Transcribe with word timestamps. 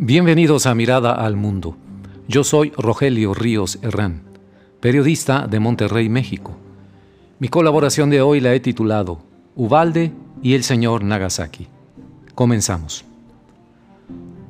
Bienvenidos 0.00 0.66
a 0.66 0.76
Mirada 0.76 1.12
al 1.12 1.34
Mundo. 1.34 1.76
Yo 2.28 2.44
soy 2.44 2.70
Rogelio 2.78 3.34
Ríos 3.34 3.80
Herrán, 3.82 4.22
periodista 4.78 5.48
de 5.48 5.58
Monterrey, 5.58 6.08
México. 6.08 6.56
Mi 7.40 7.48
colaboración 7.48 8.08
de 8.08 8.22
hoy 8.22 8.38
la 8.38 8.54
he 8.54 8.60
titulado 8.60 9.18
Ubalde 9.56 10.12
y 10.40 10.54
el 10.54 10.62
señor 10.62 11.02
Nagasaki. 11.02 11.66
Comenzamos. 12.36 13.04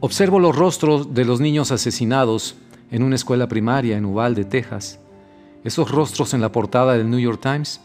Observo 0.00 0.40
los 0.40 0.54
rostros 0.54 1.14
de 1.14 1.24
los 1.24 1.40
niños 1.40 1.72
asesinados 1.72 2.56
en 2.90 3.02
una 3.02 3.16
escuela 3.16 3.48
primaria 3.48 3.96
en 3.96 4.04
Uvalde, 4.04 4.44
Texas. 4.44 5.00
Esos 5.64 5.90
rostros 5.90 6.34
en 6.34 6.42
la 6.42 6.52
portada 6.52 6.98
del 6.98 7.08
New 7.08 7.18
York 7.18 7.40
Times, 7.40 7.80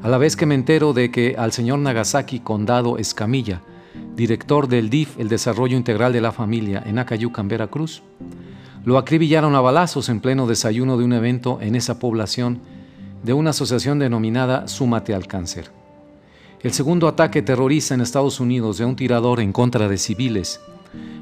a 0.00 0.08
la 0.08 0.16
vez 0.16 0.36
que 0.36 0.46
me 0.46 0.54
entero 0.54 0.92
de 0.92 1.10
que 1.10 1.34
al 1.36 1.50
señor 1.50 1.80
Nagasaki 1.80 2.38
Condado 2.38 2.98
Escamilla, 2.98 3.62
director 4.16 4.68
del 4.68 4.90
DIF, 4.90 5.18
el 5.18 5.28
Desarrollo 5.28 5.76
Integral 5.76 6.12
de 6.12 6.20
la 6.20 6.32
Familia, 6.32 6.82
en 6.84 6.98
Acayucan, 6.98 7.48
Veracruz, 7.48 8.02
lo 8.84 8.98
acribillaron 8.98 9.54
a 9.54 9.60
balazos 9.60 10.08
en 10.08 10.20
pleno 10.20 10.46
desayuno 10.46 10.96
de 10.96 11.04
un 11.04 11.12
evento 11.12 11.58
en 11.60 11.74
esa 11.74 11.98
población 11.98 12.60
de 13.22 13.32
una 13.32 13.50
asociación 13.50 13.98
denominada 13.98 14.68
Súmate 14.68 15.14
al 15.14 15.26
Cáncer. 15.26 15.70
El 16.62 16.72
segundo 16.72 17.08
ataque 17.08 17.42
terrorista 17.42 17.94
en 17.94 18.00
Estados 18.00 18.40
Unidos 18.40 18.78
de 18.78 18.84
un 18.84 18.96
tirador 18.96 19.40
en 19.40 19.52
contra 19.52 19.88
de 19.88 19.98
civiles. 19.98 20.60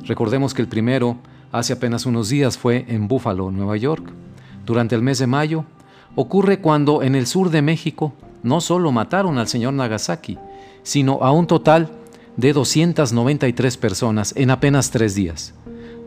Recordemos 0.05 0.55
que 0.55 0.63
el 0.63 0.69
primero, 0.69 1.17
hace 1.53 1.73
apenas 1.73 2.07
unos 2.07 2.29
días, 2.29 2.59
fue 2.59 2.85
en 2.89 3.09
Buffalo, 3.09 3.51
Nueva 3.51 3.77
York. 3.77 4.05
Durante 4.67 4.95
el 4.95 5.03
mes 5.03 5.19
de 5.19 5.27
mayo, 5.27 5.65
ocurre 6.15 6.61
cuando 6.61 7.03
en 7.03 7.15
el 7.15 7.27
sur 7.27 7.51
de 7.51 7.63
México 7.63 8.13
no 8.43 8.61
solo 8.61 8.93
mataron 8.93 9.39
al 9.39 9.49
señor 9.49 9.75
Nagasaki, 9.75 10.39
sino 10.83 11.19
a 11.23 11.33
un 11.33 11.47
total 11.47 11.91
de 12.39 12.53
293 12.53 13.77
personas 13.79 14.33
en 14.37 14.53
apenas 14.53 14.93
tres 14.93 15.17
días, 15.17 15.55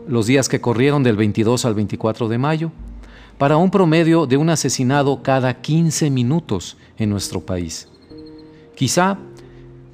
los 0.08 0.26
días 0.26 0.48
que 0.48 0.62
corrieron 0.62 1.02
del 1.02 1.14
22 1.14 1.66
al 1.66 1.74
24 1.74 2.26
de 2.28 2.38
mayo, 2.38 2.72
para 3.36 3.58
un 3.58 3.70
promedio 3.70 4.26
de 4.26 4.38
un 4.38 4.48
asesinado 4.48 5.22
cada 5.22 5.60
15 5.60 6.08
minutos 6.08 6.78
en 6.96 7.10
nuestro 7.10 7.42
país. 7.42 7.86
Quizá 8.74 9.18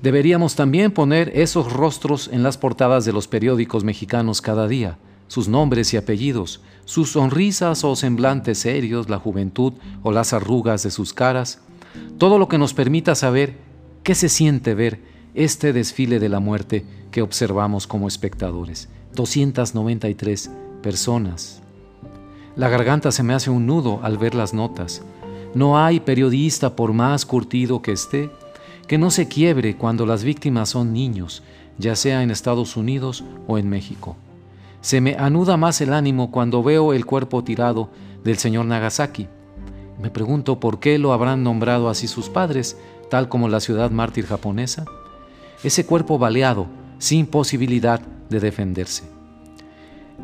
deberíamos 0.00 0.54
también 0.54 0.92
poner 0.92 1.32
esos 1.34 1.72
rostros 1.72 2.30
en 2.32 2.44
las 2.44 2.56
portadas 2.56 3.04
de 3.04 3.12
los 3.12 3.26
periódicos 3.26 3.82
mexicanos 3.82 4.40
cada 4.40 4.68
día, 4.68 4.96
sus 5.26 5.48
nombres 5.48 5.92
y 5.92 5.96
apellidos, 5.96 6.60
sus 6.84 7.10
sonrisas 7.10 7.82
o 7.82 7.96
semblantes 7.96 8.58
serios, 8.58 9.08
la 9.08 9.18
juventud 9.18 9.72
o 10.04 10.12
las 10.12 10.32
arrugas 10.32 10.84
de 10.84 10.92
sus 10.92 11.12
caras, 11.12 11.62
todo 12.16 12.38
lo 12.38 12.46
que 12.46 12.58
nos 12.58 12.74
permita 12.74 13.16
saber 13.16 13.56
qué 14.04 14.14
se 14.14 14.28
siente 14.28 14.74
ver 14.74 15.17
este 15.34 15.72
desfile 15.72 16.18
de 16.18 16.28
la 16.28 16.40
muerte 16.40 16.84
que 17.10 17.22
observamos 17.22 17.86
como 17.86 18.08
espectadores. 18.08 18.88
293 19.14 20.50
personas. 20.82 21.62
La 22.56 22.68
garganta 22.68 23.12
se 23.12 23.22
me 23.22 23.34
hace 23.34 23.50
un 23.50 23.66
nudo 23.66 24.00
al 24.02 24.18
ver 24.18 24.34
las 24.34 24.54
notas. 24.54 25.02
No 25.54 25.78
hay 25.78 26.00
periodista, 26.00 26.76
por 26.76 26.92
más 26.92 27.24
curtido 27.24 27.82
que 27.82 27.92
esté, 27.92 28.30
que 28.86 28.98
no 28.98 29.10
se 29.10 29.28
quiebre 29.28 29.76
cuando 29.76 30.06
las 30.06 30.24
víctimas 30.24 30.70
son 30.70 30.92
niños, 30.92 31.42
ya 31.78 31.94
sea 31.96 32.22
en 32.22 32.30
Estados 32.30 32.76
Unidos 32.76 33.24
o 33.46 33.58
en 33.58 33.68
México. 33.68 34.16
Se 34.80 35.00
me 35.00 35.16
anuda 35.16 35.56
más 35.56 35.80
el 35.80 35.92
ánimo 35.92 36.30
cuando 36.30 36.62
veo 36.62 36.92
el 36.92 37.06
cuerpo 37.06 37.42
tirado 37.44 37.90
del 38.24 38.38
señor 38.38 38.66
Nagasaki. 38.66 39.28
Me 40.00 40.10
pregunto 40.10 40.60
por 40.60 40.78
qué 40.78 40.98
lo 40.98 41.12
habrán 41.12 41.42
nombrado 41.42 41.88
así 41.88 42.06
sus 42.06 42.28
padres, 42.28 42.78
tal 43.10 43.28
como 43.28 43.48
la 43.48 43.60
ciudad 43.60 43.90
mártir 43.90 44.26
japonesa 44.26 44.84
ese 45.62 45.84
cuerpo 45.84 46.18
baleado, 46.18 46.66
sin 46.98 47.26
posibilidad 47.26 48.00
de 48.00 48.40
defenderse. 48.40 49.04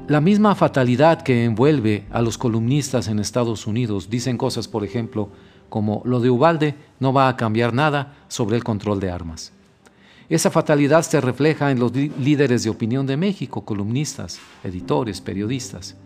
La 0.09 0.21
misma 0.21 0.55
fatalidad 0.55 1.23
que 1.23 1.45
envuelve 1.45 2.05
a 2.11 2.21
los 2.21 2.37
columnistas 2.37 3.09
en 3.09 3.19
Estados 3.19 3.67
Unidos 3.67 4.11
dicen 4.11 4.37
cosas, 4.37 4.69
por 4.69 4.85
ejemplo, 4.85 5.31
como 5.69 6.03
lo 6.05 6.21
de 6.21 6.31
Ubalde 6.31 6.75
no 7.01 7.13
va 7.13 7.29
a 7.29 7.37
cambiar 7.37 7.73
nada 7.73 8.15
sobre 8.29 8.57
el 8.57 8.65
control 8.65 9.01
de 9.01 9.11
armas. 9.11 9.53
Esa 10.29 10.51
fatalidad 10.51 11.03
se 11.03 11.21
refleja 11.21 11.71
en 11.71 11.79
los 11.79 11.93
líderes 11.93 12.65
de 12.65 12.71
opinión 12.71 13.07
de 13.07 13.17
México, 13.17 13.65
columnistas, 13.65 14.41
editores, 14.63 15.21
periodistas, 15.21 15.97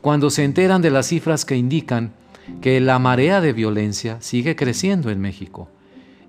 cuando 0.00 0.30
se 0.30 0.44
enteran 0.44 0.82
de 0.82 0.90
las 0.90 1.06
cifras 1.06 1.44
que 1.44 1.56
indican 1.56 2.12
que 2.60 2.80
la 2.80 2.98
marea 2.98 3.40
de 3.40 3.52
violencia 3.52 4.18
sigue 4.20 4.54
creciendo 4.54 5.10
en 5.10 5.20
México 5.20 5.68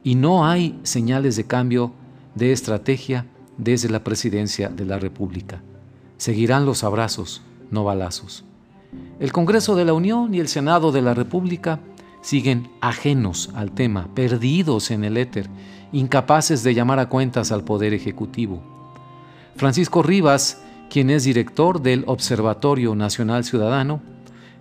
y 0.03 0.16
no 0.16 0.47
hay 0.47 0.79
señales 0.83 1.35
de 1.35 1.45
cambio 1.45 1.93
de 2.37 2.51
estrategia 2.51 3.25
desde 3.57 3.89
la 3.89 4.03
presidencia 4.03 4.69
de 4.69 4.85
la 4.85 4.99
República. 4.99 5.61
Seguirán 6.17 6.65
los 6.65 6.83
abrazos, 6.83 7.41
no 7.71 7.83
balazos. 7.83 8.43
El 9.19 9.31
Congreso 9.31 9.75
de 9.75 9.85
la 9.85 9.93
Unión 9.93 10.33
y 10.33 10.39
el 10.39 10.47
Senado 10.47 10.91
de 10.91 11.01
la 11.01 11.13
República 11.13 11.79
siguen 12.21 12.69
ajenos 12.81 13.49
al 13.55 13.71
tema, 13.71 14.09
perdidos 14.13 14.91
en 14.91 15.03
el 15.03 15.17
éter, 15.17 15.49
incapaces 15.91 16.63
de 16.63 16.73
llamar 16.73 16.99
a 16.99 17.09
cuentas 17.09 17.51
al 17.51 17.63
Poder 17.63 17.93
Ejecutivo. 17.93 18.61
Francisco 19.55 20.03
Rivas, 20.03 20.61
quien 20.89 21.09
es 21.09 21.23
director 21.23 21.81
del 21.81 22.03
Observatorio 22.07 22.95
Nacional 22.95 23.43
Ciudadano, 23.43 24.01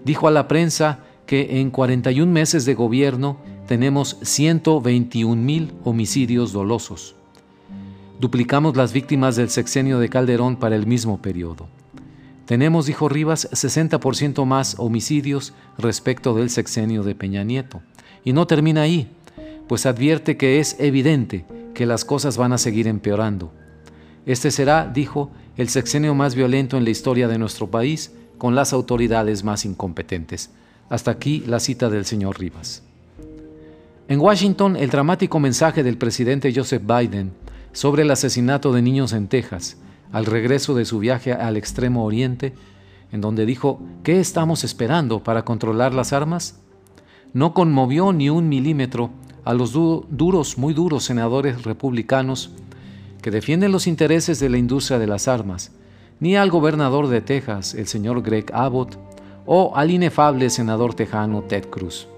dijo 0.04 0.28
a 0.28 0.30
la 0.30 0.48
prensa 0.48 1.00
que 1.26 1.60
en 1.60 1.70
41 1.70 2.30
meses 2.30 2.64
de 2.64 2.74
gobierno 2.74 3.36
tenemos 3.66 4.16
121 4.22 5.42
mil 5.42 5.74
homicidios 5.84 6.52
dolosos. 6.52 7.15
Duplicamos 8.18 8.76
las 8.76 8.94
víctimas 8.94 9.36
del 9.36 9.50
sexenio 9.50 9.98
de 9.98 10.08
Calderón 10.08 10.56
para 10.56 10.74
el 10.74 10.86
mismo 10.86 11.20
periodo. 11.20 11.68
Tenemos, 12.46 12.86
dijo 12.86 13.10
Rivas, 13.10 13.50
60% 13.52 14.46
más 14.46 14.76
homicidios 14.78 15.52
respecto 15.76 16.34
del 16.34 16.48
sexenio 16.48 17.02
de 17.02 17.14
Peña 17.14 17.44
Nieto. 17.44 17.82
Y 18.24 18.32
no 18.32 18.46
termina 18.46 18.82
ahí, 18.82 19.10
pues 19.68 19.84
advierte 19.84 20.38
que 20.38 20.60
es 20.60 20.76
evidente 20.80 21.44
que 21.74 21.84
las 21.84 22.06
cosas 22.06 22.38
van 22.38 22.54
a 22.54 22.58
seguir 22.58 22.88
empeorando. 22.88 23.52
Este 24.24 24.50
será, 24.50 24.86
dijo, 24.88 25.30
el 25.58 25.68
sexenio 25.68 26.14
más 26.14 26.34
violento 26.34 26.78
en 26.78 26.84
la 26.84 26.90
historia 26.90 27.28
de 27.28 27.38
nuestro 27.38 27.70
país, 27.70 28.12
con 28.38 28.54
las 28.54 28.72
autoridades 28.72 29.44
más 29.44 29.66
incompetentes. 29.66 30.50
Hasta 30.88 31.10
aquí 31.10 31.44
la 31.46 31.60
cita 31.60 31.90
del 31.90 32.06
señor 32.06 32.38
Rivas. 32.38 32.82
En 34.08 34.20
Washington, 34.20 34.76
el 34.76 34.88
dramático 34.88 35.38
mensaje 35.38 35.82
del 35.82 35.98
presidente 35.98 36.52
Joseph 36.54 36.82
Biden 36.82 37.32
sobre 37.76 38.04
el 38.04 38.10
asesinato 38.10 38.72
de 38.72 38.80
niños 38.80 39.12
en 39.12 39.28
Texas, 39.28 39.76
al 40.10 40.24
regreso 40.24 40.74
de 40.74 40.86
su 40.86 40.98
viaje 40.98 41.34
al 41.34 41.58
extremo 41.58 42.06
oriente, 42.06 42.54
en 43.12 43.20
donde 43.20 43.44
dijo, 43.44 43.82
¿qué 44.02 44.18
estamos 44.18 44.64
esperando 44.64 45.22
para 45.22 45.44
controlar 45.44 45.92
las 45.92 46.14
armas? 46.14 46.58
No 47.34 47.52
conmovió 47.52 48.14
ni 48.14 48.30
un 48.30 48.48
milímetro 48.48 49.10
a 49.44 49.52
los 49.52 49.72
duros, 49.74 50.56
muy 50.56 50.72
duros 50.72 51.04
senadores 51.04 51.64
republicanos 51.64 52.50
que 53.20 53.30
defienden 53.30 53.72
los 53.72 53.86
intereses 53.86 54.40
de 54.40 54.48
la 54.48 54.56
industria 54.56 54.98
de 54.98 55.08
las 55.08 55.28
armas, 55.28 55.72
ni 56.18 56.34
al 56.34 56.48
gobernador 56.48 57.08
de 57.08 57.20
Texas, 57.20 57.74
el 57.74 57.88
señor 57.88 58.22
Greg 58.22 58.46
Abbott, 58.54 58.96
o 59.44 59.76
al 59.76 59.90
inefable 59.90 60.48
senador 60.48 60.94
tejano 60.94 61.42
Ted 61.42 61.66
Cruz 61.68 62.08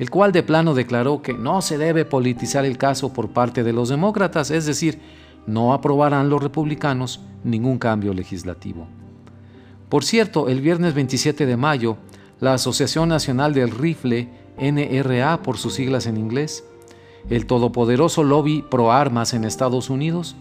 el 0.00 0.08
cual 0.08 0.32
de 0.32 0.42
plano 0.42 0.72
declaró 0.72 1.20
que 1.20 1.34
no 1.34 1.60
se 1.60 1.76
debe 1.76 2.06
politizar 2.06 2.64
el 2.64 2.78
caso 2.78 3.12
por 3.12 3.28
parte 3.28 3.62
de 3.62 3.74
los 3.74 3.90
demócratas, 3.90 4.50
es 4.50 4.64
decir, 4.64 4.98
no 5.46 5.74
aprobarán 5.74 6.30
los 6.30 6.42
republicanos 6.42 7.20
ningún 7.44 7.78
cambio 7.78 8.14
legislativo. 8.14 8.86
Por 9.90 10.02
cierto, 10.02 10.48
el 10.48 10.62
viernes 10.62 10.94
27 10.94 11.44
de 11.44 11.56
mayo, 11.58 11.98
la 12.40 12.54
Asociación 12.54 13.10
Nacional 13.10 13.52
del 13.52 13.72
Rifle, 13.72 14.30
NRA 14.58 15.42
por 15.42 15.58
sus 15.58 15.74
siglas 15.74 16.06
en 16.06 16.16
inglés, 16.16 16.64
el 17.28 17.44
todopoderoso 17.44 18.24
lobby 18.24 18.64
pro 18.70 18.92
armas 18.92 19.34
en 19.34 19.44
Estados 19.44 19.90
Unidos, 19.90 20.34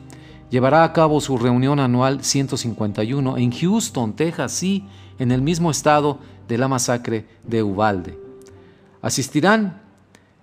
llevará 0.49 0.85
a 0.85 0.93
cabo 0.93 1.19
su 1.19 1.37
reunión 1.37 1.81
anual 1.81 2.23
151 2.23 3.37
en 3.37 3.51
Houston, 3.51 4.13
Texas, 4.13 4.53
sí, 4.53 4.85
en 5.17 5.33
el 5.33 5.41
mismo 5.41 5.69
estado 5.69 6.17
de 6.47 6.57
la 6.57 6.69
masacre 6.69 7.25
de 7.43 7.61
Uvalde. 7.61 8.28
Asistirán 9.01 9.81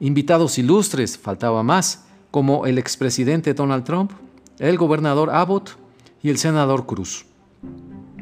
invitados 0.01 0.59
ilustres, 0.59 1.19
faltaba 1.19 1.63
más, 1.63 2.05
como 2.31 2.67
el 2.67 2.79
expresidente 2.79 3.55
Donald 3.55 3.85
Trump, 3.85 4.13
el 4.59 4.77
gobernador 4.77 5.31
Abbott 5.31 5.77
y 6.23 6.31
el 6.31 6.39
senador 6.39 6.87
Cruz. 6.87 7.27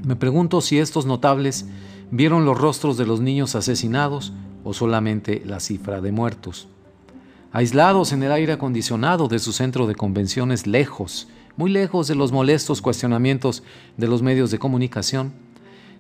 Me 0.04 0.16
pregunto 0.16 0.60
si 0.60 0.78
estos 0.78 1.06
notables 1.06 1.66
vieron 2.10 2.44
los 2.44 2.58
rostros 2.58 2.96
de 2.96 3.06
los 3.06 3.20
niños 3.20 3.54
asesinados 3.54 4.32
o 4.62 4.72
solamente 4.72 5.42
la 5.44 5.60
cifra 5.60 6.00
de 6.00 6.12
muertos. 6.12 6.68
Aislados 7.52 8.12
en 8.12 8.22
el 8.22 8.32
aire 8.32 8.52
acondicionado 8.52 9.28
de 9.28 9.38
su 9.38 9.52
centro 9.52 9.86
de 9.86 9.94
convenciones, 9.94 10.66
lejos, 10.66 11.28
muy 11.56 11.70
lejos 11.70 12.08
de 12.08 12.16
los 12.16 12.32
molestos 12.32 12.82
cuestionamientos 12.82 13.62
de 13.96 14.08
los 14.08 14.22
medios 14.22 14.50
de 14.50 14.58
comunicación, 14.58 15.32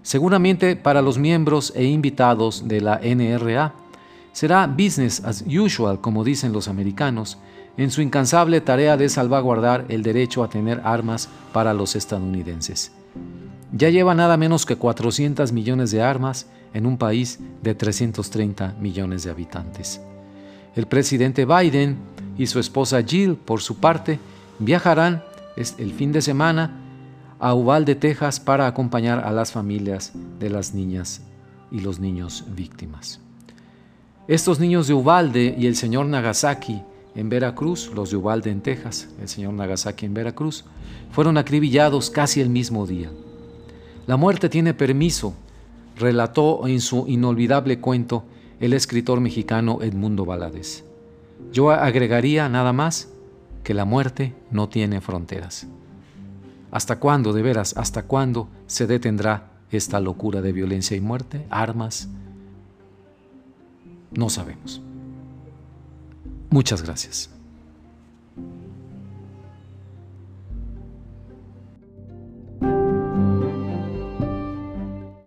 seguramente 0.02 0.76
para 0.76 1.00
los 1.00 1.18
miembros 1.18 1.72
e 1.76 1.84
invitados 1.84 2.66
de 2.66 2.80
la 2.80 3.00
NRA, 3.02 3.74
será 4.34 4.66
business 4.66 5.24
as 5.24 5.42
usual, 5.46 6.02
como 6.02 6.24
dicen 6.24 6.52
los 6.52 6.68
americanos, 6.68 7.38
en 7.78 7.90
su 7.90 8.02
incansable 8.02 8.60
tarea 8.60 8.98
de 8.98 9.08
salvaguardar 9.08 9.86
el 9.88 10.02
derecho 10.02 10.44
a 10.44 10.50
tener 10.50 10.82
armas 10.84 11.30
para 11.52 11.72
los 11.72 11.96
estadounidenses. 11.96 12.92
ya 13.72 13.90
lleva 13.90 14.14
nada 14.14 14.36
menos 14.36 14.66
que 14.66 14.76
400 14.76 15.52
millones 15.52 15.90
de 15.90 16.00
armas 16.00 16.46
en 16.74 16.86
un 16.86 16.96
país 16.96 17.40
de 17.62 17.74
330 17.74 18.76
millones 18.80 19.24
de 19.24 19.30
habitantes. 19.30 20.00
El 20.76 20.86
presidente 20.86 21.44
Biden 21.44 21.96
y 22.38 22.46
su 22.46 22.60
esposa 22.60 23.02
Jill, 23.02 23.34
por 23.36 23.62
su 23.62 23.78
parte, 23.78 24.20
viajarán 24.60 25.24
el 25.56 25.92
fin 25.92 26.12
de 26.12 26.22
semana 26.22 26.80
a 27.40 27.54
Uvalde, 27.54 27.96
Texas, 27.96 28.38
para 28.38 28.66
acompañar 28.66 29.24
a 29.24 29.32
las 29.32 29.50
familias 29.50 30.12
de 30.38 30.50
las 30.50 30.72
niñas 30.72 31.22
y 31.70 31.80
los 31.80 31.98
niños 31.98 32.44
víctimas. 32.54 33.23
Estos 34.26 34.58
niños 34.58 34.86
de 34.86 34.94
Uvalde 34.94 35.54
y 35.58 35.66
el 35.66 35.76
señor 35.76 36.06
Nagasaki 36.06 36.82
en 37.14 37.28
Veracruz, 37.28 37.90
los 37.94 38.10
de 38.10 38.16
Uvalde 38.16 38.50
en 38.50 38.62
Texas, 38.62 39.10
el 39.20 39.28
señor 39.28 39.52
Nagasaki 39.52 40.06
en 40.06 40.14
Veracruz, 40.14 40.64
fueron 41.10 41.36
acribillados 41.36 42.08
casi 42.08 42.40
el 42.40 42.48
mismo 42.48 42.86
día. 42.86 43.10
La 44.06 44.16
muerte 44.16 44.48
tiene 44.48 44.72
permiso, 44.72 45.34
relató 45.96 46.66
en 46.66 46.80
su 46.80 47.04
inolvidable 47.06 47.80
cuento 47.80 48.24
el 48.60 48.72
escritor 48.72 49.20
mexicano 49.20 49.80
Edmundo 49.82 50.24
Valadez. 50.24 50.84
Yo 51.52 51.70
agregaría 51.70 52.48
nada 52.48 52.72
más 52.72 53.10
que 53.62 53.74
la 53.74 53.84
muerte 53.84 54.34
no 54.50 54.70
tiene 54.70 55.02
fronteras. 55.02 55.66
¿Hasta 56.70 56.98
cuándo, 56.98 57.34
de 57.34 57.42
veras, 57.42 57.76
hasta 57.76 58.04
cuándo 58.04 58.48
se 58.68 58.86
detendrá 58.86 59.50
esta 59.70 60.00
locura 60.00 60.40
de 60.40 60.52
violencia 60.52 60.96
y 60.96 61.00
muerte? 61.00 61.44
¿Armas? 61.50 62.08
No 64.16 64.30
sabemos. 64.30 64.80
Muchas 66.50 66.82
gracias. 66.82 67.30